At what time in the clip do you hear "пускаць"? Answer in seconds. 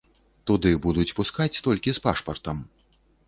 1.19-1.61